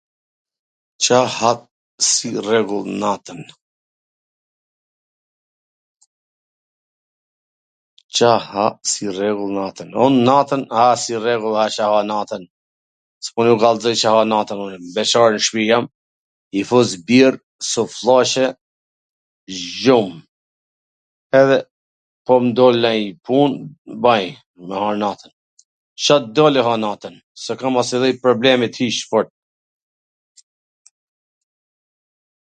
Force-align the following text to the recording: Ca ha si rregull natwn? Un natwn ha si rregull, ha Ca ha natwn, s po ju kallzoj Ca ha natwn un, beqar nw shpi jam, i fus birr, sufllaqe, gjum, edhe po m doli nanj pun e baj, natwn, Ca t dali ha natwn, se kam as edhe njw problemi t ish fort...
Ca 1.05 1.19
ha 1.37 1.51
si 8.89 9.07
rregull 9.09 9.53
natwn? 9.53 9.93
Un 10.05 10.15
natwn 10.27 10.61
ha 10.77 10.83
si 11.03 11.13
rregull, 11.17 11.57
ha 11.61 11.65
Ca 11.77 11.87
ha 11.95 12.01
natwn, 12.11 12.43
s 13.25 13.33
po 13.33 13.39
ju 13.49 13.55
kallzoj 13.65 13.95
Ca 14.03 14.09
ha 14.17 14.23
natwn 14.31 14.63
un, 14.67 14.73
beqar 14.97 15.31
nw 15.37 15.41
shpi 15.49 15.63
jam, 15.71 15.85
i 16.59 16.65
fus 16.71 16.89
birr, 17.09 17.35
sufllaqe, 17.71 18.45
gjum, 19.79 20.09
edhe 21.43 21.59
po 22.29 22.33
m 22.45 22.53
doli 22.61 22.81
nanj 22.87 23.05
pun 23.25 23.51
e 23.91 23.93
baj, 24.07 24.25
natwn, 25.03 25.31
Ca 26.05 26.15
t 26.23 26.33
dali 26.41 26.61
ha 26.69 26.75
natwn, 26.87 27.15
se 27.43 27.51
kam 27.63 27.75
as 27.83 27.89
edhe 27.97 28.09
njw 28.15 28.23
problemi 28.29 28.67
t 28.79 28.91
ish 28.93 29.03
fort... 29.13 29.29